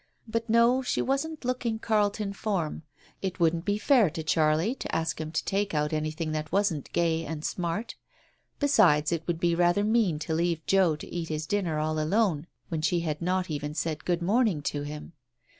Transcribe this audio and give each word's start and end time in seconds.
But 0.27 0.49
no, 0.49 0.81
she 0.81 0.99
wasn't 0.99 1.45
looking 1.45 1.77
Carlton 1.77 2.33
form; 2.33 2.81
it 3.21 3.39
wouldn't 3.39 3.65
be 3.65 3.77
fair 3.77 4.09
to 4.09 4.23
Charlie 4.23 4.73
to 4.73 4.95
ask 4.95 5.21
him 5.21 5.31
to 5.31 5.45
take 5.45 5.75
out 5.75 5.93
anything 5.93 6.31
that 6.31 6.51
wasn't 6.51 6.91
gay 6.91 7.23
and 7.23 7.45
smart. 7.45 7.93
Besides, 8.57 9.11
it 9.11 9.21
would 9.27 9.39
be 9.39 9.53
rather 9.53 9.83
mean 9.83 10.17
to 10.17 10.33
leave 10.33 10.65
Joe 10.65 10.95
to 10.95 11.07
eat 11.13 11.29
his 11.29 11.45
dinner 11.45 11.77
all 11.77 11.99
alone 11.99 12.47
when 12.69 12.81
she 12.81 13.01
had 13.01 13.21
not 13.21 13.51
even 13.51 13.75
said 13.75 14.03
good 14.03 14.23
morning 14.23 14.63
to 14.63 14.81
him. 14.81 15.13